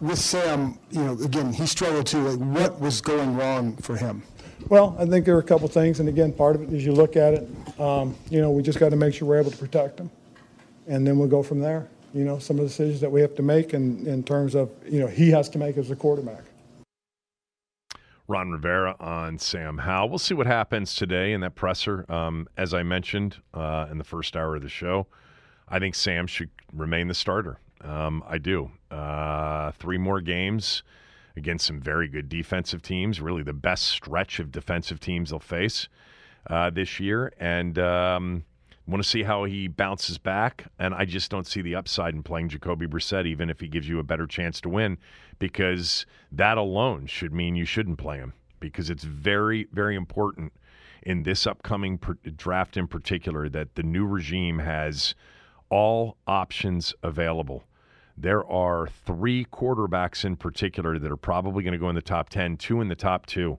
with 0.00 0.18
Sam, 0.18 0.78
you 0.90 1.02
know, 1.02 1.12
again, 1.22 1.52
he 1.52 1.66
struggled 1.66 2.06
too. 2.06 2.28
Like, 2.28 2.38
what 2.38 2.80
was 2.80 3.00
going 3.00 3.36
wrong 3.36 3.76
for 3.76 3.96
him? 3.96 4.22
Well, 4.68 4.96
I 4.98 5.06
think 5.06 5.24
there 5.24 5.36
are 5.36 5.40
a 5.40 5.44
couple 5.44 5.68
things, 5.68 6.00
and 6.00 6.08
again, 6.08 6.32
part 6.32 6.56
of 6.56 6.62
it 6.62 6.72
is 6.72 6.84
you 6.84 6.92
look 6.92 7.16
at 7.16 7.34
it. 7.34 7.80
Um, 7.80 8.14
you 8.30 8.40
know, 8.40 8.50
we 8.50 8.62
just 8.62 8.78
got 8.78 8.90
to 8.90 8.96
make 8.96 9.14
sure 9.14 9.26
we're 9.26 9.40
able 9.40 9.50
to 9.50 9.56
protect 9.56 9.96
them, 9.96 10.10
and 10.86 11.06
then 11.06 11.18
we'll 11.18 11.28
go 11.28 11.42
from 11.42 11.60
there. 11.60 11.88
You 12.12 12.24
know, 12.24 12.38
some 12.38 12.56
of 12.58 12.62
the 12.62 12.68
decisions 12.68 13.00
that 13.00 13.10
we 13.10 13.20
have 13.20 13.34
to 13.36 13.42
make, 13.42 13.72
in, 13.72 14.06
in 14.06 14.22
terms 14.22 14.54
of 14.54 14.70
you 14.86 15.00
know 15.00 15.06
he 15.06 15.30
has 15.30 15.48
to 15.50 15.58
make 15.58 15.76
as 15.76 15.90
a 15.90 15.96
quarterback. 15.96 16.42
Ron 18.28 18.50
Rivera 18.50 18.94
on 19.00 19.38
Sam 19.38 19.78
Howell. 19.78 20.08
We'll 20.08 20.18
see 20.18 20.34
what 20.34 20.46
happens 20.46 20.94
today 20.94 21.32
in 21.32 21.40
that 21.40 21.56
presser. 21.56 22.04
Um, 22.08 22.46
as 22.56 22.74
I 22.74 22.84
mentioned 22.84 23.38
uh, 23.52 23.88
in 23.90 23.98
the 23.98 24.04
first 24.04 24.36
hour 24.36 24.54
of 24.54 24.62
the 24.62 24.68
show, 24.68 25.08
I 25.68 25.80
think 25.80 25.96
Sam 25.96 26.28
should 26.28 26.50
remain 26.72 27.08
the 27.08 27.14
starter. 27.14 27.58
Um, 27.82 28.22
I 28.26 28.38
do. 28.38 28.70
Uh, 28.90 29.72
three 29.72 29.98
more 29.98 30.20
games 30.20 30.82
against 31.36 31.66
some 31.66 31.80
very 31.80 32.08
good 32.08 32.28
defensive 32.28 32.82
teams, 32.82 33.20
really 33.20 33.42
the 33.42 33.52
best 33.52 33.84
stretch 33.84 34.38
of 34.40 34.52
defensive 34.52 35.00
teams 35.00 35.30
they'll 35.30 35.38
face 35.38 35.88
uh, 36.48 36.70
this 36.70 37.00
year. 37.00 37.32
And 37.38 37.78
um, 37.78 38.44
want 38.86 39.02
to 39.02 39.08
see 39.08 39.22
how 39.22 39.44
he 39.44 39.68
bounces 39.68 40.18
back. 40.18 40.66
And 40.78 40.94
I 40.94 41.04
just 41.04 41.30
don't 41.30 41.46
see 41.46 41.62
the 41.62 41.76
upside 41.76 42.14
in 42.14 42.22
playing 42.22 42.48
Jacoby 42.48 42.86
Brissett, 42.86 43.26
even 43.26 43.48
if 43.48 43.60
he 43.60 43.68
gives 43.68 43.88
you 43.88 43.98
a 43.98 44.04
better 44.04 44.26
chance 44.26 44.60
to 44.62 44.68
win, 44.68 44.98
because 45.38 46.04
that 46.32 46.58
alone 46.58 47.06
should 47.06 47.32
mean 47.32 47.54
you 47.56 47.64
shouldn't 47.64 47.98
play 47.98 48.18
him, 48.18 48.32
because 48.58 48.90
it's 48.90 49.04
very, 49.04 49.68
very 49.72 49.96
important 49.96 50.52
in 51.02 51.22
this 51.22 51.46
upcoming 51.46 51.98
draft 52.36 52.76
in 52.76 52.86
particular 52.86 53.48
that 53.48 53.74
the 53.74 53.82
new 53.82 54.04
regime 54.04 54.58
has 54.58 55.14
all 55.70 56.16
options 56.26 56.92
available 57.02 57.64
there 58.20 58.46
are 58.46 58.86
three 58.86 59.44
quarterbacks 59.46 60.24
in 60.24 60.36
particular 60.36 60.98
that 60.98 61.10
are 61.10 61.16
probably 61.16 61.62
going 61.62 61.72
to 61.72 61.78
go 61.78 61.88
in 61.88 61.94
the 61.94 62.02
top 62.02 62.28
10, 62.28 62.56
two 62.56 62.80
in 62.80 62.88
the 62.88 62.94
top 62.94 63.26
two. 63.26 63.58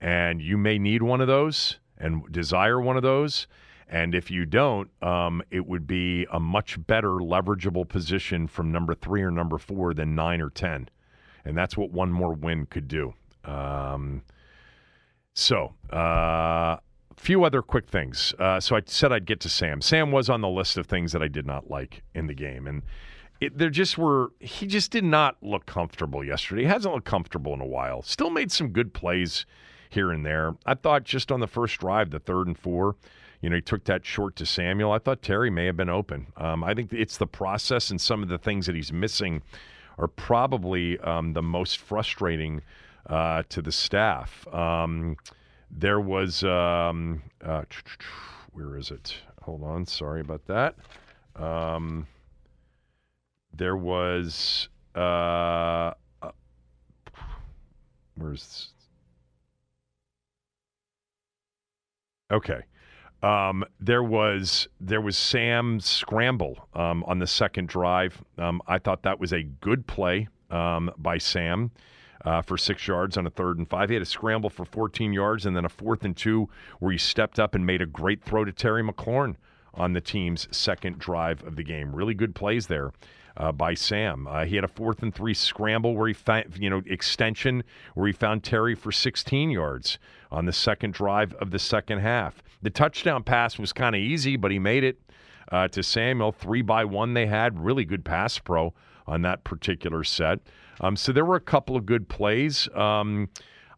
And 0.00 0.40
you 0.40 0.56
may 0.58 0.78
need 0.78 1.02
one 1.02 1.20
of 1.20 1.26
those 1.26 1.78
and 1.98 2.30
desire 2.30 2.80
one 2.80 2.96
of 2.96 3.02
those. 3.02 3.46
And 3.88 4.14
if 4.14 4.30
you 4.30 4.46
don't, 4.46 4.90
um, 5.02 5.42
it 5.50 5.66
would 5.66 5.86
be 5.86 6.26
a 6.30 6.38
much 6.38 6.84
better 6.86 7.10
leverageable 7.10 7.88
position 7.88 8.46
from 8.46 8.70
number 8.70 8.94
three 8.94 9.22
or 9.22 9.30
number 9.30 9.58
four 9.58 9.94
than 9.94 10.14
nine 10.14 10.40
or 10.40 10.50
10. 10.50 10.88
And 11.44 11.56
that's 11.56 11.76
what 11.76 11.90
one 11.90 12.12
more 12.12 12.32
win 12.32 12.66
could 12.66 12.86
do. 12.86 13.14
Um, 13.44 14.22
so, 15.34 15.74
a 15.90 15.96
uh, 15.96 16.78
few 17.16 17.44
other 17.44 17.62
quick 17.62 17.88
things. 17.88 18.34
Uh, 18.38 18.60
so 18.60 18.76
I 18.76 18.82
said 18.86 19.12
I'd 19.12 19.26
get 19.26 19.40
to 19.40 19.48
Sam. 19.48 19.80
Sam 19.80 20.12
was 20.12 20.28
on 20.28 20.40
the 20.40 20.48
list 20.48 20.76
of 20.76 20.86
things 20.86 21.12
that 21.12 21.22
I 21.22 21.28
did 21.28 21.46
not 21.46 21.70
like 21.70 22.02
in 22.14 22.26
the 22.26 22.34
game. 22.34 22.66
And 22.66 22.82
it, 23.40 23.56
there 23.56 23.70
just 23.70 23.96
were 23.96 24.32
he 24.38 24.66
just 24.66 24.90
did 24.90 25.04
not 25.04 25.36
look 25.42 25.66
comfortable 25.66 26.22
yesterday. 26.22 26.62
He 26.62 26.68
hasn't 26.68 26.94
looked 26.94 27.06
comfortable 27.06 27.54
in 27.54 27.60
a 27.60 27.66
while. 27.66 28.02
Still 28.02 28.30
made 28.30 28.52
some 28.52 28.68
good 28.68 28.92
plays 28.92 29.46
here 29.88 30.10
and 30.12 30.24
there. 30.24 30.56
I 30.66 30.74
thought 30.74 31.04
just 31.04 31.32
on 31.32 31.40
the 31.40 31.46
first 31.46 31.80
drive, 31.80 32.10
the 32.10 32.20
third 32.20 32.46
and 32.46 32.56
four, 32.56 32.96
you 33.40 33.48
know, 33.48 33.56
he 33.56 33.62
took 33.62 33.84
that 33.84 34.04
short 34.04 34.36
to 34.36 34.46
Samuel. 34.46 34.92
I 34.92 34.98
thought 34.98 35.22
Terry 35.22 35.50
may 35.50 35.66
have 35.66 35.76
been 35.76 35.88
open. 35.88 36.26
Um, 36.36 36.62
I 36.62 36.74
think 36.74 36.92
it's 36.92 37.16
the 37.16 37.26
process 37.26 37.90
and 37.90 38.00
some 38.00 38.22
of 38.22 38.28
the 38.28 38.38
things 38.38 38.66
that 38.66 38.74
he's 38.74 38.92
missing 38.92 39.42
are 39.98 40.08
probably 40.08 40.98
um, 41.00 41.32
the 41.32 41.42
most 41.42 41.78
frustrating 41.78 42.62
uh, 43.06 43.42
to 43.48 43.62
the 43.62 43.72
staff. 43.72 44.46
Um, 44.54 45.16
there 45.70 46.00
was 46.00 46.44
um, 46.44 47.22
uh, 47.42 47.62
where 48.52 48.76
is 48.76 48.90
it? 48.90 49.16
Hold 49.42 49.64
on, 49.64 49.86
sorry 49.86 50.20
about 50.20 50.46
that. 50.46 50.76
There 53.60 53.76
was 53.76 54.70
uh, 54.96 55.92
uh 56.22 56.30
where's 58.16 58.70
okay 62.32 62.62
um, 63.22 63.62
there 63.78 64.02
was 64.02 64.66
there 64.80 65.02
was 65.02 65.18
Sam's 65.18 65.84
scramble 65.84 66.70
um, 66.72 67.04
on 67.04 67.18
the 67.18 67.26
second 67.26 67.68
drive. 67.68 68.24
Um, 68.38 68.62
I 68.66 68.78
thought 68.78 69.02
that 69.02 69.20
was 69.20 69.34
a 69.34 69.42
good 69.42 69.86
play 69.86 70.28
um, 70.50 70.90
by 70.96 71.18
Sam 71.18 71.70
uh, 72.24 72.40
for 72.40 72.56
six 72.56 72.88
yards 72.88 73.18
on 73.18 73.26
a 73.26 73.30
third 73.30 73.58
and 73.58 73.68
five. 73.68 73.90
He 73.90 73.94
had 73.94 74.02
a 74.02 74.06
scramble 74.06 74.48
for 74.48 74.64
14 74.64 75.12
yards 75.12 75.44
and 75.44 75.54
then 75.54 75.66
a 75.66 75.68
fourth 75.68 76.02
and 76.02 76.16
two 76.16 76.48
where 76.78 76.92
he 76.92 76.98
stepped 76.98 77.38
up 77.38 77.54
and 77.54 77.66
made 77.66 77.82
a 77.82 77.86
great 77.86 78.24
throw 78.24 78.42
to 78.42 78.52
Terry 78.52 78.82
McLaurin 78.82 79.36
on 79.74 79.92
the 79.92 80.00
team's 80.00 80.48
second 80.50 80.98
drive 80.98 81.46
of 81.46 81.56
the 81.56 81.62
game. 81.62 81.94
Really 81.94 82.14
good 82.14 82.34
plays 82.34 82.66
there 82.66 82.92
uh, 83.36 83.52
by 83.52 83.74
Sam. 83.74 84.26
Uh, 84.26 84.44
he 84.44 84.56
had 84.56 84.64
a 84.64 84.68
fourth 84.68 85.02
and 85.02 85.14
three 85.14 85.34
scramble 85.34 85.94
where 85.94 86.08
he 86.08 86.14
found, 86.14 86.58
you 86.58 86.70
know, 86.70 86.82
extension 86.86 87.64
where 87.94 88.06
he 88.06 88.12
found 88.12 88.44
Terry 88.44 88.74
for 88.74 88.92
16 88.92 89.50
yards 89.50 89.98
on 90.30 90.46
the 90.46 90.52
second 90.52 90.94
drive 90.94 91.34
of 91.34 91.50
the 91.50 91.58
second 91.58 91.98
half. 91.98 92.42
The 92.62 92.70
touchdown 92.70 93.22
pass 93.22 93.58
was 93.58 93.72
kind 93.72 93.94
of 93.94 94.00
easy, 94.00 94.36
but 94.36 94.50
he 94.50 94.58
made 94.58 94.84
it 94.84 95.00
uh, 95.50 95.68
to 95.68 95.82
Samuel. 95.82 96.32
Three 96.32 96.62
by 96.62 96.84
one 96.84 97.14
they 97.14 97.26
had. 97.26 97.58
Really 97.58 97.84
good 97.84 98.04
pass 98.04 98.38
pro 98.38 98.74
on 99.06 99.22
that 99.22 99.44
particular 99.44 100.04
set. 100.04 100.40
Um, 100.80 100.96
so 100.96 101.12
there 101.12 101.24
were 101.24 101.36
a 101.36 101.40
couple 101.40 101.76
of 101.76 101.84
good 101.84 102.08
plays. 102.08 102.68
Um, 102.74 103.28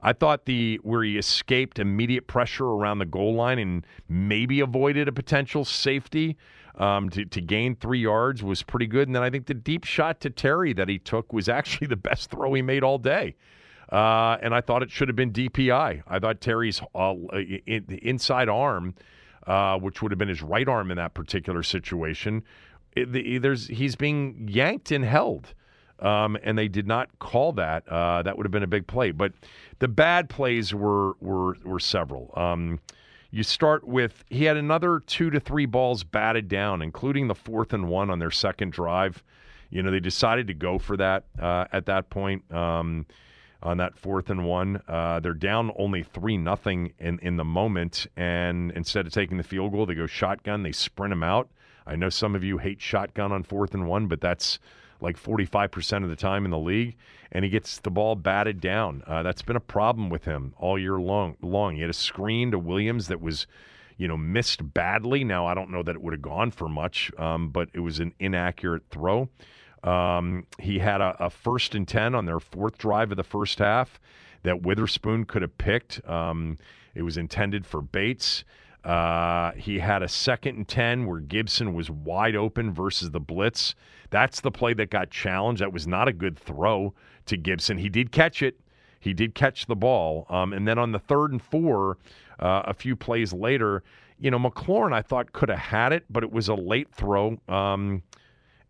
I 0.03 0.13
thought 0.13 0.47
the 0.47 0.81
where 0.83 1.05
he 1.05 1.17
escaped 1.17 1.79
immediate 1.79 2.27
pressure 2.27 2.67
around 2.67 2.99
the 2.99 3.07
goal 3.07 3.35
line 3.35 3.59
and 3.59 3.87
maybe 4.09 4.61
avoided 4.61 5.07
a 5.09 5.13
potential 5.13 5.65
safety 5.65 6.37
um, 6.77 7.11
to, 7.11 7.25
to 7.25 7.41
gain 7.41 7.77
three 7.77 8.01
yards 8.01 8.43
was 8.43 8.63
pretty 8.63 8.87
good. 8.87 9.09
And 9.09 9.15
then 9.15 9.23
I 9.23 9.31
think 9.31 9.47
the 9.47 9.55
deep 9.55 9.85
shot 9.85 10.21
to 10.21 10.31
Terry 10.31 10.73
that 10.73 10.89
he 10.89 10.99
took 10.99 11.33
was 11.33 11.49
actually 11.49 11.87
the 11.89 11.97
best 11.97 12.31
throw 12.31 12.53
he 12.55 12.63
made 12.63 12.83
all 12.83 12.99
day. 12.99 13.35
Uh, 13.91 14.39
and 14.41 14.55
I 14.55 14.63
thought 14.63 14.83
it 14.83 14.91
should 14.91 15.09
have 15.09 15.17
been 15.17 15.33
DPI. 15.33 16.03
I 16.07 16.19
thought 16.19 16.41
Terry's 16.41 16.81
uh, 16.95 17.15
in, 17.67 17.99
inside 18.03 18.49
arm, 18.49 18.95
uh, 19.47 19.79
which 19.79 20.01
would 20.01 20.11
have 20.13 20.19
been 20.19 20.29
his 20.29 20.41
right 20.41 20.67
arm 20.67 20.91
in 20.91 20.97
that 20.97 21.13
particular 21.13 21.63
situation, 21.63 22.43
it, 22.95 23.13
the, 23.13 23.39
there's 23.39 23.67
he's 23.69 23.97
being 23.97 24.49
yanked 24.51 24.91
and 24.91 25.05
held. 25.05 25.55
Um, 25.99 26.37
and 26.43 26.59
they 26.59 26.67
did 26.67 26.87
not 26.87 27.17
call 27.21 27.53
that. 27.53 27.87
Uh, 27.87 28.23
that 28.23 28.37
would 28.37 28.45
have 28.45 28.51
been 28.51 28.65
a 28.65 28.69
big 28.69 28.89
play. 28.89 29.13
But 29.13 29.33
the 29.79 29.89
bad 29.89 30.29
plays 30.29 30.75
were 30.75 31.13
were 31.21 31.57
were 31.65 31.79
several. 31.79 32.33
Um, 32.37 32.81
you 33.33 33.43
start 33.43 33.89
with 33.89 34.25
he 34.29 34.45
had 34.45 34.59
another 34.59 35.01
two 35.01 35.31
to 35.31 35.41
three 35.41 35.67
balls 35.67 36.05
batted 36.05 36.49
down, 36.49 36.83
including 36.83 37.27
the 37.27 37.35
fourth 37.35 37.73
and 37.73 37.89
one 37.89 38.11
on 38.11 38.19
their 38.19 38.31
second 38.31 38.73
drive. 38.73 39.25
You 39.71 39.83
know, 39.83 39.91
they 39.91 40.01
decided 40.01 40.47
to 40.49 40.55
go 40.55 40.79
for 40.79 40.99
that 40.99 41.25
uh, 41.41 41.65
at 41.73 41.87
that 41.87 42.11
point 42.11 42.45
um, 42.53 43.07
on 43.63 43.79
that 43.79 43.97
fourth 43.97 44.29
and 44.29 44.45
one. 44.45 44.83
Uh, 44.87 45.19
they're 45.21 45.33
down 45.33 45.73
only 45.79 46.03
three 46.03 46.37
nothing 46.37 46.93
in 46.99 47.19
in 47.21 47.39
the 47.39 47.45
moment, 47.45 48.07
and 48.19 48.71
instead 48.73 49.07
of 49.07 49.15
taking 49.15 49.39
the 49.39 49.43
field 49.43 49.73
goal, 49.73 49.87
they 49.87 49.95
go 49.95 50.07
shotgun. 50.07 50.63
They 50.63 50.73
sprint 50.73 51.13
him 51.13 51.23
out. 51.23 51.49
I 51.87 51.97
know 51.97 52.11
some 52.11 52.35
of 52.35 52.45
you 52.45 52.59
hate 52.59 52.83
shotgun 52.83 53.33
on 53.33 53.45
fourth 53.45 53.73
and 53.73 53.89
one, 53.89 54.09
but 54.09 54.21
that's 54.21 54.59
like 55.03 55.21
45% 55.21 56.05
of 56.05 56.09
the 56.09 56.17
time 56.17 56.45
in 56.45 56.51
the 56.51 56.59
league, 56.59 56.97
and 57.33 57.45
he 57.45 57.51
gets 57.51 57.79
the 57.81 57.91
ball 57.91 58.15
batted 58.15 58.61
down. 58.61 59.03
Uh, 59.07 59.23
that's 59.23 59.43
been 59.43 59.57
a 59.57 59.61
problem 59.61 60.09
with 60.09 60.25
him 60.25 60.55
all 60.57 60.79
year 60.79 60.99
long. 60.99 61.37
Long. 61.43 61.75
He 61.75 61.81
had 61.81 61.91
a 61.91 61.95
screen 61.95 62.53
to 62.53 62.59
Williams 62.59 63.09
that 63.09 63.21
was, 63.21 63.47
you 63.97 64.07
know, 64.07 64.17
missed 64.17 64.73
badly. 64.73 65.25
Now 65.25 65.47
I 65.47 65.55
don't 65.55 65.71
know 65.71 65.83
that 65.83 65.97
it 65.97 66.03
would 66.03 66.13
have 66.13 66.23
gone 66.23 66.53
for 66.53 66.69
much, 66.69 67.11
um, 67.19 67.51
but 67.51 67.69
it 67.75 67.81
was 67.81 67.99
an 67.99 68.15
inaccurate 68.21 68.85
throw. 68.91 69.29
Um, 69.83 70.47
he 70.61 70.79
had 70.79 71.01
a, 71.01 71.17
a, 71.19 71.29
first 71.31 71.75
and 71.75 71.89
ten 71.89 72.15
on 72.15 72.25
their 72.25 72.39
fourth 72.39 72.79
drive 72.79 73.11
of 73.11 73.17
the 73.17 73.25
first 73.25 73.59
half 73.59 74.01
that 74.45 74.63
Witherspoon 74.63 75.25
could 75.25 75.43
have 75.43 75.59
picked. 75.59 76.07
Um, 76.09 76.57
it 76.95 77.03
was 77.03 77.17
intended 77.17 77.67
for 77.67 77.83
Bates. 77.83 78.45
Uh, 78.85 79.53
he 79.53 79.79
had 79.79 80.03
a 80.03 80.09
second 80.09 80.57
and 80.57 80.69
10 80.69 81.07
where 81.07 81.21
Gibson 81.21 81.73
was 81.75 81.91
wide 81.91 82.35
open 82.35 82.73
versus 82.73 83.11
the 83.11 83.21
blitz. 83.21 83.75
That's 84.11 84.41
the 84.41 84.51
play 84.51 84.75
that 84.75 84.91
got 84.91 85.11
challenged. 85.11 85.63
That 85.63 85.73
was 85.73 85.87
not 85.87 86.09
a 86.09 86.13
good 86.13 86.39
throw 86.39 86.95
to 87.27 87.37
Gibson. 87.37 87.79
He 87.79 87.89
did 87.89 88.11
catch 88.11 88.43
it. 88.43 88.59
He 88.99 89.15
did 89.15 89.35
catch 89.35 89.67
the 89.67 89.77
ball. 89.77 90.27
Um, 90.29 90.53
and 90.53 90.67
then 90.67 90.79
on 90.79 90.93
the 90.93 90.99
third 90.99 91.33
and 91.33 91.43
four, 91.43 91.99
uh, 92.39 92.63
a 92.65 92.75
few 92.75 92.97
plays 92.97 93.33
later, 93.33 93.83
you 94.19 94.31
know, 94.31 94.39
McLaurin, 94.39 94.93
I 94.93 95.03
thought, 95.03 95.33
could 95.33 95.49
have 95.49 95.59
had 95.59 95.93
it, 95.93 96.05
but 96.11 96.23
it 96.23 96.33
was 96.33 96.49
a 96.49 96.55
late 96.55 96.93
throw. 96.93 97.39
Um, 97.49 98.03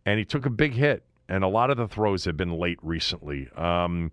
and 0.05 0.19
he 0.19 0.25
took 0.25 0.45
a 0.45 0.49
big 0.49 0.73
hit. 0.73 1.03
And 1.29 1.43
a 1.43 1.47
lot 1.47 1.69
of 1.69 1.77
the 1.77 1.87
throws 1.87 2.25
have 2.25 2.35
been 2.35 2.51
late 2.51 2.79
recently. 2.81 3.49
Um, 3.55 4.11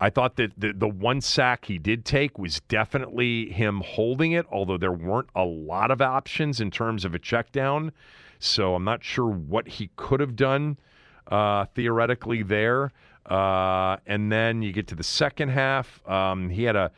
I 0.00 0.08
thought 0.08 0.36
that 0.36 0.58
the, 0.58 0.72
the 0.72 0.88
one 0.88 1.20
sack 1.20 1.66
he 1.66 1.78
did 1.78 2.04
take 2.04 2.38
was 2.38 2.60
definitely 2.68 3.50
him 3.50 3.82
holding 3.84 4.32
it, 4.32 4.46
although 4.50 4.78
there 4.78 4.92
weren't 4.92 5.28
a 5.34 5.44
lot 5.44 5.90
of 5.90 6.00
options 6.00 6.60
in 6.60 6.70
terms 6.70 7.04
of 7.04 7.14
a 7.14 7.18
check 7.18 7.52
down. 7.52 7.92
So 8.38 8.74
I'm 8.74 8.84
not 8.84 9.04
sure 9.04 9.28
what 9.28 9.68
he 9.68 9.90
could 9.96 10.20
have 10.20 10.34
done 10.36 10.78
uh, 11.30 11.66
theoretically 11.74 12.42
there. 12.42 12.92
Uh, 13.26 13.98
and 14.06 14.32
then 14.32 14.62
you 14.62 14.72
get 14.72 14.86
to 14.88 14.94
the 14.94 15.04
second 15.04 15.50
half. 15.50 16.00
Um, 16.08 16.48
he 16.48 16.64
had 16.64 16.76
a 16.76 16.90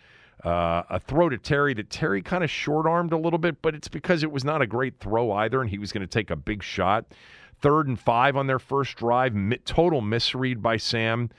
uh, 0.44 0.82
a 0.90 0.98
throw 0.98 1.28
to 1.28 1.38
Terry 1.38 1.72
that 1.74 1.88
Terry 1.88 2.20
kind 2.20 2.42
of 2.42 2.50
short 2.50 2.84
armed 2.84 3.12
a 3.12 3.16
little 3.16 3.38
bit, 3.38 3.62
but 3.62 3.76
it's 3.76 3.86
because 3.86 4.24
it 4.24 4.32
was 4.32 4.44
not 4.44 4.60
a 4.60 4.66
great 4.66 4.98
throw 4.98 5.30
either, 5.30 5.60
and 5.60 5.70
he 5.70 5.78
was 5.78 5.92
going 5.92 6.00
to 6.00 6.06
take 6.06 6.30
a 6.30 6.36
big 6.36 6.64
shot. 6.64 7.04
third 7.60 7.86
and 7.86 7.98
five 7.98 8.36
on 8.36 8.48
their 8.48 8.58
first 8.58 8.96
drive. 8.96 9.34
Total 9.64 10.00
misread 10.00 10.60
by 10.60 10.76
Sam. 10.76 11.30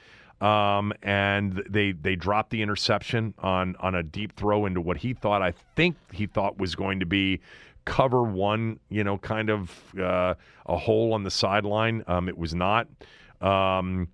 Um, 0.44 0.92
and 1.02 1.64
they 1.70 1.94
they 1.94 2.18
dropped 2.18 2.50
the 2.50 2.62
interception 2.62 3.34
on 3.40 3.78
on 3.80 3.96
a 3.96 4.04
deep 4.04 4.36
throw 4.36 4.66
into 4.66 4.82
what 4.82 4.98
he 4.98 5.14
thought 5.14 5.42
I 5.42 5.54
think 5.76 5.96
he 6.12 6.26
thought 6.26 6.58
was 6.58 6.76
going 6.76 7.00
to 7.00 7.06
be 7.06 7.40
cover 7.86 8.24
one, 8.24 8.80
you 8.90 9.06
know, 9.06 9.18
kind 9.18 9.50
of 9.50 9.72
uh, 9.98 10.34
a 10.66 10.78
hole 10.78 11.14
on 11.14 11.24
the 11.24 11.32
sideline. 11.32 12.04
Um, 12.08 12.28
it 12.28 12.38
was 12.38 12.54
not. 12.54 12.88
Um, 13.40 14.10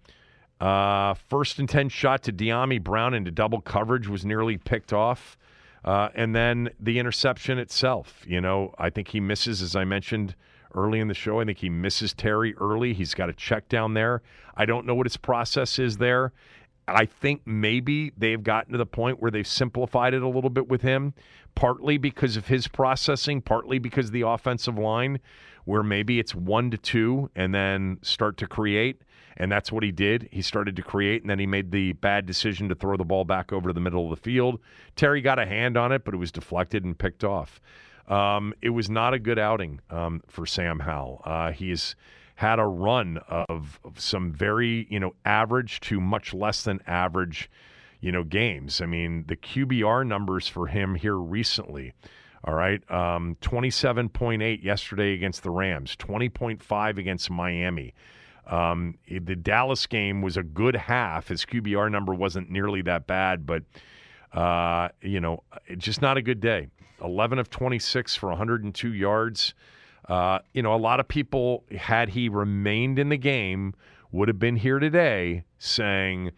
uh, 0.61 1.13
first 1.29 1.57
and 1.59 1.69
10 1.69 1.89
shot 1.89 2.23
to 2.23 2.33
Dyami 2.33 2.83
Brown 2.83 3.13
into 3.13 3.31
double 3.31 3.61
coverage 3.61 4.07
was 4.07 4.25
nearly 4.25 4.57
picked 4.57 4.91
off. 4.91 5.37
Uh, 5.85 6.09
and 6.13 6.35
then 6.35 6.69
the 6.79 6.99
interception 6.99 7.57
itself, 7.57 8.23
you 8.27 8.41
know, 8.41 8.73
I 8.77 8.89
think 8.89 9.07
he 9.09 9.19
misses, 9.19 9.61
as 9.61 9.75
I 9.75 9.85
mentioned 9.85 10.35
early 10.74 11.00
in 11.00 11.07
the 11.07 11.13
show. 11.13 11.39
I 11.39 11.45
think 11.45 11.60
he 11.60 11.69
misses 11.69 12.13
Terry 12.13 12.56
early. 12.56 12.94
He's 12.94 13.13
got 13.13 13.30
a 13.30 13.33
check 13.33 13.69
down 13.69 13.94
there. 13.94 14.21
I 14.56 14.66
don't 14.66 14.86
know 14.86 14.95
what 14.95 15.06
his 15.06 15.18
process 15.18 15.80
is 15.80 15.98
there. 15.98 16.33
I 16.88 17.06
think 17.06 17.42
maybe 17.45 18.12
they've 18.18 18.42
gotten 18.42 18.71
to 18.71 18.77
the 18.77 18.86
point 18.86 19.21
where 19.21 19.31
they've 19.31 19.48
simplified 19.48 20.13
it 20.13 20.24
a 20.24 20.27
little 20.27 20.50
bit 20.50 20.68
with 20.68 20.81
him, 20.81 21.13
partly 21.56 21.98
because 21.98 22.36
of 22.36 22.48
his 22.48 22.68
processing, 22.68 23.42
partly 23.42 23.80
because 23.80 24.07
of 24.07 24.12
the 24.12 24.21
offensive 24.21 24.77
line, 24.77 25.19
where 25.66 25.83
maybe 25.83 26.19
it's 26.19 26.33
one 26.33 26.71
to 26.71 26.77
two 26.77 27.30
and 27.36 27.54
then 27.54 28.00
start 28.01 28.38
to 28.38 28.48
create. 28.48 29.01
And 29.38 29.51
that's 29.51 29.71
what 29.71 29.83
he 29.83 29.92
did. 29.92 30.27
He 30.31 30.42
started 30.42 30.75
to 30.75 30.81
create, 30.81 31.21
and 31.21 31.30
then 31.30 31.39
he 31.39 31.45
made 31.45 31.71
the 31.71 31.94
bad 31.94 32.25
decision 32.25 32.68
to 32.69 32.75
throw 32.75 32.98
the 32.98 33.06
ball 33.06 33.24
back 33.24 33.54
over 33.54 33.69
to 33.69 33.74
the 33.74 33.80
middle 33.80 34.04
of 34.04 34.10
the 34.10 34.21
field. 34.21 34.60
Terry 34.98 35.21
got 35.21 35.39
a 35.39 35.45
hand 35.45 35.77
on 35.77 35.94
it, 35.94 36.04
but 36.04 36.13
it 36.13 36.18
was 36.18 36.31
deflected 36.31 36.83
and 36.83 36.98
picked 36.98 37.24
off. 37.24 37.62
Um, 38.09 38.53
it 38.61 38.69
was 38.69 38.89
not 38.89 39.13
a 39.13 39.19
good 39.19 39.38
outing 39.38 39.81
um, 39.89 40.21
for 40.27 40.45
Sam 40.45 40.79
Howell. 40.79 41.21
Uh, 41.23 41.51
he's 41.51 41.95
had 42.35 42.57
a 42.57 42.65
run 42.65 43.19
of, 43.27 43.79
of, 43.83 44.00
some 44.00 44.31
very, 44.31 44.88
you 44.89 45.00
know, 45.00 45.13
average 45.25 45.79
to 45.81 46.00
much 46.00 46.33
less 46.33 46.63
than 46.63 46.79
average, 46.88 47.50
you 48.00 48.11
know, 48.11 48.23
games. 48.23 48.81
I 48.81 48.85
mean, 48.85 49.25
the 49.27 49.35
QBR 49.35 50.07
numbers 50.07 50.47
for 50.47 50.67
him 50.67 50.95
here 50.95 51.17
recently. 51.17 51.94
All 52.45 52.53
right, 52.53 52.79
um, 52.89 53.35
27.8 53.41 54.63
yesterday 54.63 55.13
against 55.13 55.44
the 55.44 55.50
Rams, 55.50 55.97
20.5 55.97 56.97
against 56.97 57.29
Miami. 57.29 57.94
Um, 58.47 58.95
the 59.07 59.35
Dallas 59.35 59.85
game 59.85 60.21
was 60.21 60.38
a 60.38 60.44
good 60.44 60.75
half. 60.75 61.27
His 61.27 61.44
QBR 61.44 61.91
number 61.91 62.13
wasn't 62.13 62.50
nearly 62.50 62.81
that 62.83 63.06
bad, 63.06 63.45
but 63.45 63.63
uh, 64.33 64.89
you 65.01 65.19
know, 65.19 65.43
just 65.77 66.01
not 66.01 66.17
a 66.17 66.21
good 66.21 66.39
day. 66.39 66.67
11 67.03 67.39
of 67.39 67.49
26 67.49 68.15
for 68.15 68.29
102 68.29 68.93
yards. 68.93 69.53
Uh, 70.07 70.39
you 70.53 70.61
know, 70.61 70.73
a 70.73 70.77
lot 70.77 70.99
of 70.99 71.07
people, 71.07 71.63
had 71.77 72.09
he 72.09 72.29
remained 72.29 72.99
in 72.99 73.09
the 73.09 73.17
game, 73.17 73.73
would 74.11 74.27
have 74.27 74.39
been 74.39 74.55
here 74.55 74.79
today 74.79 75.43
saying, 75.59 76.31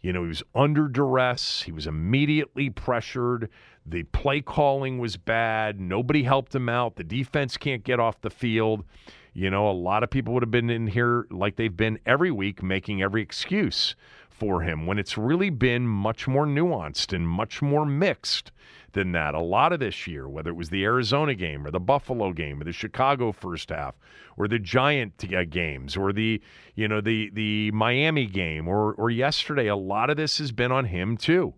you 0.00 0.12
know, 0.12 0.22
he 0.22 0.28
was 0.28 0.42
under 0.54 0.88
duress. 0.88 1.62
He 1.62 1.72
was 1.72 1.86
immediately 1.86 2.70
pressured. 2.70 3.48
The 3.86 4.02
play 4.04 4.40
calling 4.40 4.98
was 4.98 5.16
bad. 5.16 5.80
Nobody 5.80 6.22
helped 6.22 6.54
him 6.54 6.68
out. 6.68 6.96
The 6.96 7.04
defense 7.04 7.56
can't 7.56 7.82
get 7.82 7.98
off 7.98 8.20
the 8.20 8.30
field. 8.30 8.84
You 9.32 9.50
know, 9.50 9.70
a 9.70 9.72
lot 9.72 10.02
of 10.02 10.10
people 10.10 10.34
would 10.34 10.42
have 10.42 10.50
been 10.50 10.70
in 10.70 10.86
here 10.86 11.26
like 11.30 11.56
they've 11.56 11.76
been 11.76 11.98
every 12.06 12.30
week, 12.30 12.62
making 12.62 13.02
every 13.02 13.22
excuse 13.22 13.94
for 14.38 14.62
him 14.62 14.86
when 14.86 14.98
it's 14.98 15.16
really 15.16 15.50
been 15.50 15.86
much 15.86 16.28
more 16.28 16.46
nuanced 16.46 17.12
and 17.12 17.26
much 17.26 17.62
more 17.62 17.86
mixed 17.86 18.52
than 18.92 19.12
that. 19.12 19.34
A 19.34 19.40
lot 19.40 19.72
of 19.72 19.80
this 19.80 20.06
year, 20.06 20.28
whether 20.28 20.50
it 20.50 20.56
was 20.56 20.70
the 20.70 20.84
Arizona 20.84 21.34
game 21.34 21.66
or 21.66 21.70
the 21.70 21.80
Buffalo 21.80 22.32
game 22.32 22.60
or 22.60 22.64
the 22.64 22.72
Chicago 22.72 23.32
first 23.32 23.70
half 23.70 23.94
or 24.36 24.48
the 24.48 24.58
Giant 24.58 25.24
uh, 25.32 25.44
games 25.44 25.96
or 25.96 26.12
the 26.12 26.40
you 26.74 26.88
know 26.88 27.00
the 27.00 27.30
the 27.32 27.70
Miami 27.72 28.26
game 28.26 28.68
or 28.68 28.94
or 28.94 29.10
yesterday, 29.10 29.68
a 29.68 29.76
lot 29.76 30.10
of 30.10 30.16
this 30.16 30.38
has 30.38 30.52
been 30.52 30.72
on 30.72 30.86
him 30.86 31.16
too. 31.16 31.54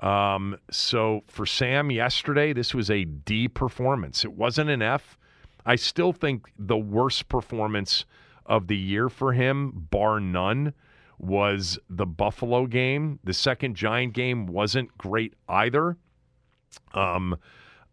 Um, 0.00 0.56
so 0.70 1.22
for 1.26 1.44
Sam 1.44 1.90
yesterday, 1.90 2.52
this 2.52 2.74
was 2.74 2.90
a 2.90 3.04
D 3.04 3.48
performance. 3.48 4.24
It 4.24 4.32
wasn't 4.32 4.70
an 4.70 4.80
F. 4.80 5.18
I 5.66 5.76
still 5.76 6.12
think 6.12 6.50
the 6.58 6.78
worst 6.78 7.28
performance 7.28 8.06
of 8.46 8.66
the 8.66 8.76
year 8.76 9.08
for 9.08 9.32
him, 9.32 9.86
bar 9.90 10.18
none, 10.18 10.72
was 11.20 11.78
the 11.88 12.06
Buffalo 12.06 12.66
game. 12.66 13.18
The 13.24 13.34
second 13.34 13.76
Giant 13.76 14.14
game 14.14 14.46
wasn't 14.46 14.96
great 14.96 15.34
either. 15.48 15.96
Um, 16.94 17.36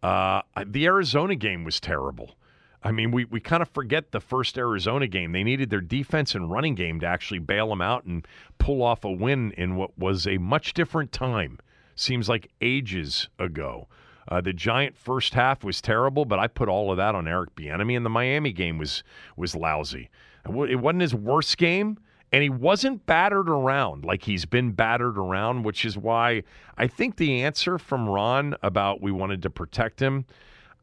uh, 0.02 0.42
the 0.66 0.86
Arizona 0.86 1.36
game 1.36 1.64
was 1.64 1.80
terrible. 1.80 2.36
I 2.84 2.92
mean, 2.92 3.12
we, 3.12 3.26
we 3.26 3.40
kind 3.40 3.62
of 3.62 3.70
forget 3.70 4.12
the 4.12 4.22
first 4.22 4.58
Arizona 4.58 5.08
game. 5.08 5.34
They 5.34 5.44
needed 5.44 5.70
their 5.70 5.82
defense 5.82 6.36
and 6.36 6.50
running 6.50 6.76
game 6.76 7.00
to 7.02 7.06
actually 7.06 7.40
bail 7.40 7.68
them 7.70 7.82
out 7.82 8.06
and 8.06 8.26
pull 8.60 8.82
off 8.82 9.04
a 9.04 9.12
win 9.12 9.52
in 9.58 9.76
what 9.76 9.98
was 9.98 10.26
a 10.26 10.38
much 10.38 10.74
different 10.74 11.12
time. 11.12 11.60
Seems 11.96 12.30
like 12.30 12.52
ages 12.62 13.28
ago. 13.40 13.88
Uh, 14.30 14.42
the 14.42 14.54
Giant 14.54 14.96
first 14.96 15.34
half 15.34 15.64
was 15.64 15.82
terrible, 15.82 16.24
but 16.26 16.40
I 16.40 16.48
put 16.48 16.70
all 16.70 16.92
of 16.92 16.98
that 16.98 17.16
on 17.16 17.28
Eric 17.28 17.56
Bieniemy, 17.56 17.96
and 17.96 18.06
the 18.06 18.10
Miami 18.10 18.52
game 18.52 18.78
was 18.78 19.04
was 19.36 19.56
lousy. 19.56 20.10
It 20.46 20.80
wasn't 20.80 21.02
his 21.02 21.16
worst 21.16 21.58
game, 21.58 21.98
and 22.32 22.44
he 22.44 22.50
wasn't 22.50 23.06
battered 23.06 23.50
around 23.50 24.04
like 24.04 24.24
he's 24.24 24.46
been 24.46 24.72
battered 24.72 25.18
around, 25.18 25.64
which 25.64 25.86
is 25.86 25.98
why 25.98 26.44
I 26.78 26.88
think 26.88 27.16
the 27.16 27.44
answer 27.44 27.78
from 27.78 28.10
Ron 28.10 28.56
about 28.62 29.02
we 29.02 29.12
wanted 29.12 29.42
to 29.44 29.50
protect 29.50 30.02
him, 30.02 30.26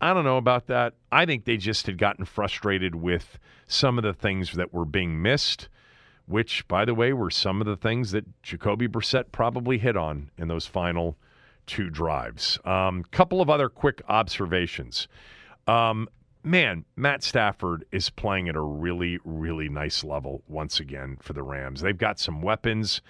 I 0.01 0.13
don't 0.13 0.25
know 0.25 0.39
about 0.39 0.67
that. 0.67 0.95
I 1.13 1.27
think 1.27 1.45
they 1.45 1.57
just 1.57 1.87
had 1.87 1.99
gotten 1.99 2.25
frustrated 2.25 2.95
with 2.95 3.39
some 3.67 3.99
of 3.99 4.05
the 4.05 4.13
things 4.13 4.53
that 4.53 4.73
were 4.73 4.85
being 4.85 5.21
missed, 5.21 5.69
which, 6.27 6.67
by 6.69 6.85
the 6.85 6.95
way, 6.95 7.13
were 7.13 7.31
some 7.31 7.61
of 7.61 7.67
the 7.67 7.77
things 7.77 8.11
that 8.13 8.43
Jacoby 8.43 8.89
Brissett 8.89 9.33
probably 9.33 9.79
hit 9.79 9.97
on 9.97 10.31
in 10.37 10.49
those 10.49 10.67
final 10.67 11.17
two 11.67 11.91
drives. 11.91 12.59
A 12.65 12.71
um, 12.71 13.05
couple 13.11 13.41
of 13.41 13.49
other 13.49 13.69
quick 13.69 14.03
observations. 14.09 15.09
Um, 15.67 16.09
man, 16.45 16.85
Matt 16.97 17.23
Stafford 17.23 17.85
is 17.91 18.11
playing 18.11 18.49
at 18.49 18.57
a 18.57 18.61
really, 18.61 19.19
really 19.25 19.69
nice 19.69 20.05
level 20.05 20.43
once 20.47 20.79
again 20.79 21.17
for 21.21 21.33
the 21.33 21.43
Rams. 21.43 21.81
They've 21.81 21.97
got 21.97 22.19
some 22.21 22.43
weapons, 22.43 23.01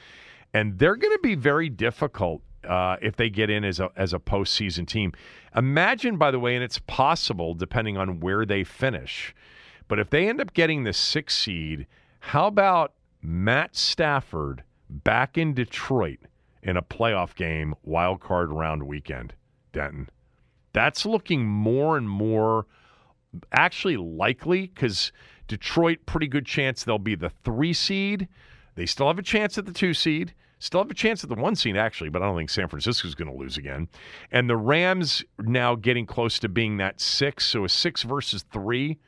and 0.53 0.79
they're 0.79 0.97
going 0.97 1.15
to 1.15 1.23
be 1.23 1.35
very 1.35 1.69
difficult 1.69 2.43
uh, 2.69 2.97
if 3.03 3.17
they 3.17 3.29
get 3.29 3.51
in 3.51 3.65
as 3.65 3.81
a 3.81 3.91
as 3.97 4.15
a 4.15 4.19
postseason 4.19 4.87
team. 4.87 5.13
Imagine, 5.55 6.17
by 6.17 6.31
the 6.31 6.39
way, 6.39 6.55
and 6.55 6.65
it's 6.65 6.79
possible 6.79 7.55
depending 7.55 7.97
on 7.97 8.21
where 8.21 8.47
they 8.47 8.65
finish. 8.65 9.35
But 9.89 9.99
if 9.99 10.11
they 10.11 10.29
end 10.29 10.41
up 10.41 10.55
getting 10.55 10.85
the 10.85 10.93
sixth 10.93 11.39
seed, 11.39 11.87
how 12.21 12.47
about 12.47 12.95
Matt 13.21 13.77
Stafford 13.77 14.63
back 14.89 15.37
in 15.37 15.53
Detroit 15.53 16.21
in 16.63 16.77
a 16.77 16.83
playoff 16.83 17.35
game, 17.35 17.75
wild 17.83 18.21
card 18.21 18.51
round 18.51 18.85
weekend, 18.85 19.35
Denton? 19.73 20.09
That's 20.73 21.05
looking 21.05 21.47
more 21.47 21.97
and 21.97 22.09
more 22.09 22.67
actually 23.53 23.97
likely 23.97 24.67
because 24.67 25.13
Detroit, 25.49 25.99
pretty 26.07 26.27
good 26.27 26.47
chance 26.47 26.85
they'll 26.85 26.99
be 26.99 27.15
the 27.15 27.31
three 27.45 27.73
seed. 27.73 28.29
They 28.75 28.87
still 28.87 29.07
have 29.09 29.19
a 29.19 29.23
chance 29.23 29.59
at 29.59 29.67
the 29.67 29.73
two 29.73 29.95
seed. 29.95 30.35
Still 30.59 30.81
have 30.81 30.91
a 30.91 30.95
chance 30.95 31.23
at 31.23 31.29
the 31.29 31.37
one 31.37 31.57
seed, 31.57 31.77
actually, 31.77 32.09
but 32.09 32.23
I 32.23 32.27
don't 32.27 32.37
think 32.37 32.49
San 32.49 32.69
Francisco's 32.69 33.15
going 33.15 33.31
to 33.31 33.37
lose 33.37 33.59
again. 33.59 33.89
And 34.33 34.49
the 34.49 34.57
Rams 34.57 35.23
now 35.39 35.75
getting 35.75 36.07
close 36.07 36.39
to 36.39 36.49
being 36.49 36.79
that 36.79 37.01
six, 37.01 37.45
so 37.47 37.65
a 37.65 37.69
six 37.69 38.03
versus 38.03 38.45
three 38.51 38.99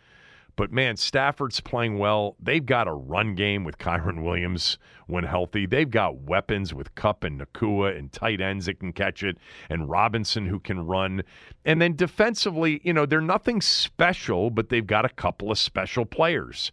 but 0.57 0.73
man, 0.73 0.97
Stafford's 0.97 1.61
playing 1.61 1.99
well. 1.99 2.35
They've 2.41 2.65
got 2.65 2.89
a 2.89 2.93
run 2.93 3.35
game 3.35 3.63
with 3.63 3.79
Kyren 3.79 4.25
Williams 4.25 4.79
when 5.07 5.25
healthy. 5.25 5.67
They've 5.67 5.91
got 5.91 6.23
weapons 6.23 6.73
with 6.75 6.95
Kupp 6.95 7.23
and 7.25 7.41
Nacua 7.41 7.97
and 7.97 8.11
tight 8.11 8.41
ends 8.41 8.67
that 8.67 8.81
can 8.81 8.93
catch 8.93 9.23
it, 9.23 9.37
and 9.69 9.89
Robinson 9.89 10.47
who 10.47 10.59
can 10.59 10.87
run. 10.87 11.23
And 11.65 11.81
then 11.81 11.95
defensively, 11.95 12.81
you 12.83 12.93
know, 12.93 13.07
they're 13.07 13.21
nothing 13.21 13.61
special, 13.61 14.51
but 14.51 14.71
they've 14.71 14.87
got 14.87 15.05
a 15.05 15.11
couple 15.11 15.51
of 15.51 15.59
special 15.59 16.07
players. 16.07 16.73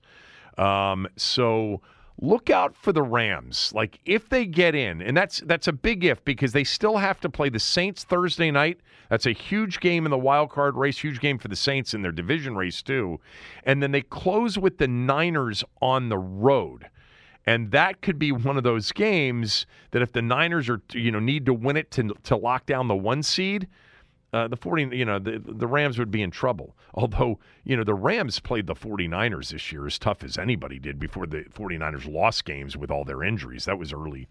Um, 0.57 1.07
so 1.17 1.81
look 2.21 2.49
out 2.49 2.75
for 2.75 2.91
the 2.91 3.01
Rams. 3.01 3.71
Like 3.73 3.99
if 4.05 4.29
they 4.29 4.45
get 4.45 4.75
in, 4.75 5.01
and 5.01 5.15
that's 5.15 5.39
that's 5.41 5.67
a 5.67 5.73
big 5.73 6.03
if 6.03 6.23
because 6.25 6.53
they 6.53 6.63
still 6.63 6.97
have 6.97 7.19
to 7.21 7.29
play 7.29 7.49
the 7.49 7.59
Saints 7.59 8.03
Thursday 8.03 8.51
night. 8.51 8.79
That's 9.09 9.25
a 9.25 9.31
huge 9.31 9.79
game 9.79 10.05
in 10.05 10.11
the 10.11 10.17
wild 10.17 10.49
card 10.49 10.75
race, 10.75 10.97
huge 10.99 11.19
game 11.19 11.37
for 11.37 11.47
the 11.47 11.55
Saints 11.55 11.93
in 11.93 12.01
their 12.01 12.11
division 12.11 12.55
race 12.55 12.81
too. 12.81 13.19
And 13.63 13.83
then 13.83 13.91
they 13.91 14.01
close 14.01 14.57
with 14.57 14.77
the 14.77 14.87
Niners 14.87 15.63
on 15.81 16.09
the 16.09 16.17
road. 16.17 16.89
And 17.45 17.71
that 17.71 18.01
could 18.01 18.17
be 18.17 18.31
one 18.31 18.57
of 18.57 18.63
those 18.63 18.91
games 18.91 19.65
that 19.91 20.01
if 20.01 20.13
the 20.13 20.21
Niners 20.21 20.69
are 20.69 20.81
you 20.93 21.11
know 21.11 21.19
need 21.19 21.45
to 21.45 21.53
win 21.53 21.77
it 21.77 21.91
to 21.91 22.13
to 22.23 22.35
lock 22.37 22.65
down 22.65 22.87
the 22.87 22.95
one 22.95 23.23
seed, 23.23 23.67
uh, 24.33 24.47
the 24.47 24.57
40 24.57 24.95
you 24.95 25.05
know 25.05 25.19
the, 25.19 25.41
the 25.43 25.67
rams 25.67 25.97
would 25.97 26.11
be 26.11 26.21
in 26.21 26.31
trouble. 26.31 26.75
Although 26.93 27.39
you 27.63 27.77
know 27.77 27.83
the 27.83 27.93
rams 27.93 28.39
played 28.39 28.67
the 28.67 28.75
49ers 28.75 29.49
this 29.51 29.71
year 29.71 29.85
as 29.85 29.97
tough 29.97 30.23
as 30.23 30.37
anybody 30.37 30.79
did 30.79 30.99
before 30.99 31.25
the 31.25 31.43
49ers 31.43 32.11
lost 32.11 32.45
games 32.45 32.75
with 32.75 32.91
all 32.91 33.03
their 33.03 33.23
injuries. 33.23 33.65
That 33.65 33.79
was 33.79 33.93
early 33.93 34.27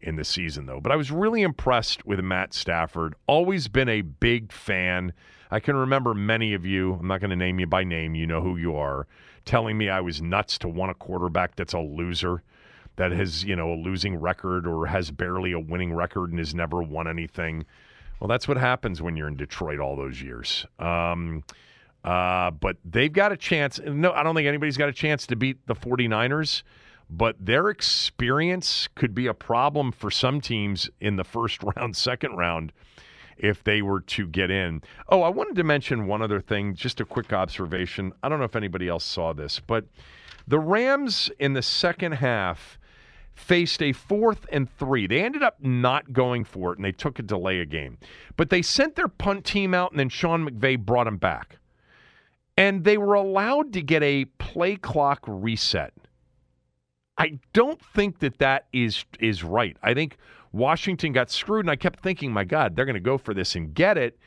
in 0.00 0.16
the 0.16 0.24
season 0.24 0.66
though. 0.66 0.80
But 0.80 0.92
i 0.92 0.96
was 0.96 1.10
really 1.10 1.42
impressed 1.42 2.06
with 2.06 2.20
matt 2.20 2.54
stafford. 2.54 3.14
Always 3.26 3.68
been 3.68 3.88
a 3.88 4.02
big 4.02 4.52
fan. 4.52 5.12
I 5.50 5.60
can 5.60 5.76
remember 5.76 6.14
many 6.14 6.54
of 6.54 6.66
you 6.66 6.94
i'm 6.94 7.08
not 7.08 7.20
going 7.20 7.30
to 7.30 7.36
name 7.36 7.58
you 7.58 7.66
by 7.66 7.82
name 7.82 8.14
you 8.14 8.26
know 8.26 8.42
who 8.42 8.56
you 8.56 8.76
are 8.76 9.06
telling 9.48 9.78
me 9.78 9.88
I 9.88 10.00
was 10.00 10.20
nuts 10.20 10.58
to 10.58 10.68
want 10.68 10.90
a 10.90 10.94
quarterback 10.94 11.56
that's 11.56 11.72
a 11.72 11.80
loser, 11.80 12.42
that 12.96 13.12
has, 13.12 13.44
you 13.44 13.56
know, 13.56 13.72
a 13.72 13.74
losing 13.74 14.16
record 14.16 14.66
or 14.66 14.86
has 14.86 15.10
barely 15.10 15.52
a 15.52 15.58
winning 15.58 15.94
record 15.94 16.30
and 16.30 16.38
has 16.38 16.54
never 16.54 16.82
won 16.82 17.08
anything. 17.08 17.64
Well, 18.20 18.28
that's 18.28 18.48
what 18.48 18.56
happens 18.56 19.00
when 19.00 19.16
you're 19.16 19.28
in 19.28 19.36
Detroit 19.36 19.78
all 19.78 19.96
those 19.96 20.20
years. 20.20 20.66
Um, 20.78 21.44
uh, 22.04 22.50
but 22.50 22.76
they've 22.84 23.12
got 23.12 23.32
a 23.32 23.36
chance. 23.36 23.80
No, 23.84 24.12
I 24.12 24.22
don't 24.22 24.34
think 24.34 24.46
anybody's 24.46 24.76
got 24.76 24.88
a 24.88 24.92
chance 24.92 25.26
to 25.28 25.36
beat 25.36 25.66
the 25.66 25.74
49ers, 25.74 26.62
but 27.10 27.36
their 27.38 27.68
experience 27.68 28.88
could 28.94 29.14
be 29.14 29.26
a 29.26 29.34
problem 29.34 29.92
for 29.92 30.10
some 30.10 30.40
teams 30.40 30.90
in 31.00 31.16
the 31.16 31.24
first 31.24 31.62
round, 31.76 31.96
second 31.96 32.36
round 32.36 32.72
if 33.36 33.62
they 33.62 33.82
were 33.82 34.00
to 34.00 34.26
get 34.26 34.50
in. 34.50 34.82
Oh, 35.08 35.22
I 35.22 35.28
wanted 35.28 35.54
to 35.56 35.64
mention 35.64 36.06
one 36.06 36.22
other 36.22 36.40
thing, 36.40 36.74
just 36.74 37.00
a 37.00 37.04
quick 37.04 37.32
observation. 37.32 38.12
I 38.22 38.28
don't 38.28 38.38
know 38.38 38.44
if 38.44 38.56
anybody 38.56 38.88
else 38.88 39.04
saw 39.04 39.32
this, 39.32 39.60
but 39.60 39.84
the 40.46 40.58
Rams 40.58 41.30
in 41.38 41.52
the 41.52 41.62
second 41.62 42.12
half 42.12 42.78
faced 43.38 43.82
a 43.82 43.92
fourth 43.92 44.46
and 44.52 44.70
three. 44.78 45.06
They 45.06 45.22
ended 45.22 45.42
up 45.42 45.62
not 45.62 46.12
going 46.12 46.44
for 46.44 46.72
it 46.72 46.78
and 46.78 46.84
they 46.84 46.92
took 46.92 47.18
a 47.18 47.22
delay 47.22 47.60
a 47.60 47.66
game. 47.66 47.98
But 48.36 48.50
they 48.50 48.62
sent 48.62 48.96
their 48.96 49.08
punt 49.08 49.44
team 49.44 49.74
out 49.74 49.92
and 49.92 50.00
then 50.00 50.08
Sean 50.08 50.48
McVay 50.48 50.78
brought 50.78 51.04
them 51.04 51.16
back. 51.16 51.58
And 52.56 52.84
they 52.84 52.98
were 52.98 53.14
allowed 53.14 53.72
to 53.74 53.82
get 53.82 54.02
a 54.02 54.24
play 54.24 54.76
clock 54.76 55.20
reset. 55.26 55.94
I 57.16 57.38
don't 57.52 57.80
think 57.80 58.20
that 58.20 58.38
that 58.38 58.66
is 58.72 59.04
is 59.20 59.42
right. 59.42 59.76
I 59.82 59.94
think 59.94 60.16
Washington 60.52 61.12
got 61.12 61.30
screwed, 61.30 61.64
and 61.64 61.70
I 61.70 61.76
kept 61.76 62.00
thinking, 62.00 62.32
my 62.32 62.44
God, 62.44 62.74
they're 62.74 62.84
going 62.84 62.94
to 62.94 63.00
go 63.00 63.18
for 63.18 63.34
this 63.34 63.54
and 63.54 63.74
get 63.74 63.98
it, 63.98 64.18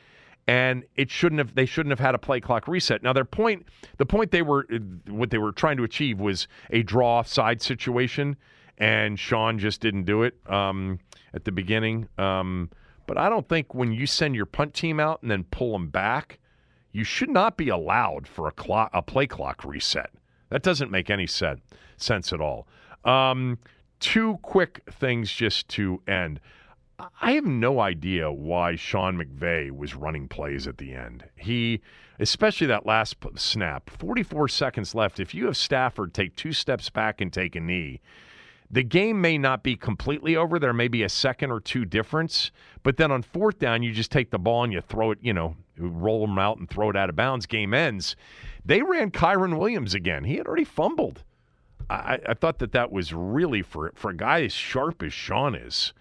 and 0.46 0.84
it 0.96 1.10
shouldn't 1.10 1.38
have. 1.38 1.54
They 1.54 1.66
shouldn't 1.66 1.90
have 1.90 2.00
had 2.00 2.14
a 2.14 2.18
play 2.18 2.40
clock 2.40 2.68
reset. 2.68 3.02
Now 3.02 3.12
their 3.12 3.24
point, 3.24 3.66
the 3.96 4.06
point 4.06 4.30
they 4.30 4.42
were, 4.42 4.66
what 5.08 5.30
they 5.30 5.38
were 5.38 5.52
trying 5.52 5.78
to 5.78 5.84
achieve 5.84 6.20
was 6.20 6.48
a 6.70 6.82
draw 6.82 7.18
off 7.18 7.28
side 7.28 7.62
situation, 7.62 8.36
and 8.78 9.18
Sean 9.18 9.58
just 9.58 9.80
didn't 9.80 10.04
do 10.04 10.22
it 10.22 10.34
um, 10.46 10.98
at 11.34 11.44
the 11.44 11.52
beginning. 11.52 12.08
Um, 12.18 12.70
but 13.06 13.18
I 13.18 13.28
don't 13.28 13.48
think 13.48 13.74
when 13.74 13.92
you 13.92 14.06
send 14.06 14.34
your 14.34 14.46
punt 14.46 14.74
team 14.74 15.00
out 15.00 15.22
and 15.22 15.30
then 15.30 15.44
pull 15.44 15.72
them 15.72 15.88
back, 15.88 16.38
you 16.92 17.04
should 17.04 17.30
not 17.30 17.56
be 17.56 17.68
allowed 17.68 18.26
for 18.26 18.48
a 18.48 18.52
clock, 18.52 18.90
a 18.92 19.02
play 19.02 19.26
clock 19.26 19.64
reset. 19.64 20.10
That 20.50 20.62
doesn't 20.62 20.90
make 20.90 21.10
any 21.10 21.26
sense 21.26 21.60
sense 21.96 22.32
at 22.32 22.40
all. 22.40 22.66
Um, 23.04 23.58
two 24.00 24.38
quick 24.42 24.82
things 24.90 25.32
just 25.32 25.68
to 25.68 26.02
end. 26.06 26.40
I 27.20 27.32
have 27.32 27.46
no 27.46 27.80
idea 27.80 28.30
why 28.30 28.76
Sean 28.76 29.16
McVay 29.16 29.70
was 29.70 29.94
running 29.94 30.28
plays 30.28 30.66
at 30.66 30.78
the 30.78 30.92
end. 30.92 31.24
He, 31.36 31.80
especially 32.20 32.66
that 32.68 32.86
last 32.86 33.16
snap, 33.36 33.90
44 33.90 34.48
seconds 34.48 34.94
left. 34.94 35.18
If 35.18 35.34
you 35.34 35.46
have 35.46 35.56
Stafford 35.56 36.14
take 36.14 36.36
two 36.36 36.52
steps 36.52 36.90
back 36.90 37.20
and 37.20 37.32
take 37.32 37.56
a 37.56 37.60
knee, 37.60 38.00
the 38.72 38.82
game 38.82 39.20
may 39.20 39.36
not 39.36 39.62
be 39.62 39.76
completely 39.76 40.34
over. 40.34 40.58
There 40.58 40.72
may 40.72 40.88
be 40.88 41.02
a 41.02 41.08
second 41.08 41.50
or 41.50 41.60
two 41.60 41.84
difference. 41.84 42.50
But 42.82 42.96
then 42.96 43.12
on 43.12 43.22
fourth 43.22 43.58
down, 43.58 43.82
you 43.82 43.92
just 43.92 44.10
take 44.10 44.30
the 44.30 44.38
ball 44.38 44.64
and 44.64 44.72
you 44.72 44.80
throw 44.80 45.10
it, 45.10 45.18
you 45.20 45.34
know, 45.34 45.56
roll 45.76 46.26
them 46.26 46.38
out 46.38 46.56
and 46.56 46.68
throw 46.68 46.88
it 46.88 46.96
out 46.96 47.10
of 47.10 47.16
bounds. 47.16 47.44
Game 47.44 47.74
ends. 47.74 48.16
They 48.64 48.82
ran 48.82 49.10
Kyren 49.10 49.58
Williams 49.58 49.92
again. 49.92 50.24
He 50.24 50.36
had 50.36 50.46
already 50.46 50.64
fumbled. 50.64 51.22
I, 51.90 52.18
I 52.26 52.34
thought 52.34 52.60
that 52.60 52.72
that 52.72 52.90
was 52.90 53.12
really 53.12 53.60
for 53.60 53.92
for 53.94 54.10
a 54.10 54.16
guy 54.16 54.42
as 54.42 54.52
sharp 54.52 55.02
as 55.02 55.12
Sean 55.12 55.54
is. 55.54 55.92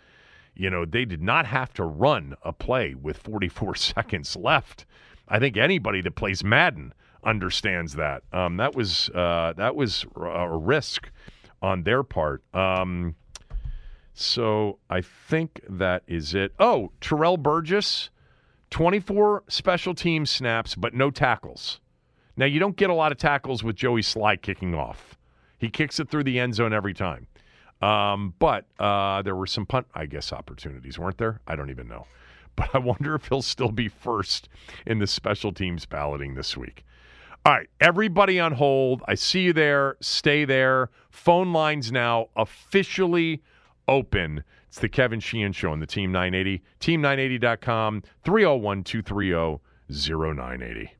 You 0.55 0.69
know, 0.69 0.85
they 0.85 1.05
did 1.05 1.21
not 1.21 1.45
have 1.47 1.73
to 1.73 1.83
run 1.83 2.35
a 2.43 2.53
play 2.53 2.93
with 2.93 3.17
44 3.17 3.75
seconds 3.75 4.37
left. 4.37 4.85
I 5.27 5.39
think 5.39 5.57
anybody 5.57 6.01
that 6.01 6.15
plays 6.15 6.43
Madden 6.43 6.93
understands 7.23 7.95
that. 7.95 8.23
Um, 8.31 8.57
that 8.57 8.75
was 8.75 9.09
uh, 9.09 9.53
that 9.57 9.75
was 9.75 10.05
a 10.15 10.57
risk 10.57 11.09
on 11.61 11.83
their 11.83 12.03
part. 12.03 12.43
Um, 12.53 13.15
so 14.13 14.79
I 14.89 15.01
think 15.01 15.61
that 15.69 16.03
is 16.07 16.33
it. 16.33 16.53
Oh, 16.59 16.91
Terrell 16.99 17.37
Burgess, 17.37 18.09
24 18.69 19.43
special 19.47 19.93
team 19.93 20.25
snaps, 20.25 20.75
but 20.75 20.93
no 20.93 21.11
tackles. 21.11 21.79
Now, 22.37 22.45
you 22.45 22.59
don't 22.59 22.75
get 22.75 22.89
a 22.89 22.93
lot 22.93 23.11
of 23.11 23.17
tackles 23.17 23.63
with 23.63 23.75
Joey 23.75 24.01
Slye 24.01 24.41
kicking 24.41 24.73
off. 24.73 25.17
He 25.57 25.69
kicks 25.69 25.99
it 25.99 26.09
through 26.09 26.23
the 26.23 26.39
end 26.39 26.55
zone 26.55 26.73
every 26.73 26.93
time. 26.93 27.27
Um, 27.81 28.33
but 28.39 28.65
uh, 28.79 29.21
there 29.21 29.35
were 29.35 29.47
some 29.47 29.65
punt, 29.65 29.87
I 29.93 30.05
guess, 30.05 30.31
opportunities, 30.31 30.99
weren't 30.99 31.17
there? 31.17 31.41
I 31.47 31.55
don't 31.55 31.69
even 31.69 31.87
know. 31.87 32.07
But 32.57 32.75
I 32.75 32.79
wonder 32.79 33.15
if 33.15 33.27
he'll 33.27 33.41
still 33.41 33.71
be 33.71 33.87
first 33.87 34.49
in 34.85 34.99
the 34.99 35.07
special 35.07 35.53
teams 35.53 35.85
balloting 35.85 36.35
this 36.35 36.57
week. 36.57 36.83
All 37.43 37.53
right, 37.53 37.69
everybody 37.79 38.39
on 38.39 38.51
hold. 38.51 39.01
I 39.07 39.15
see 39.15 39.41
you 39.41 39.53
there. 39.53 39.97
Stay 39.99 40.45
there. 40.45 40.91
Phone 41.09 41.51
lines 41.51 41.91
now 41.91 42.27
officially 42.35 43.41
open. 43.87 44.43
It's 44.67 44.77
the 44.77 44.87
Kevin 44.87 45.19
Sheehan 45.19 45.51
Show 45.51 45.71
on 45.71 45.79
the 45.79 45.87
Team 45.87 46.11
980. 46.11 46.61
Team980.com, 46.79 48.03
301 48.23 48.83
230 48.83 49.59
0980. 49.89 50.91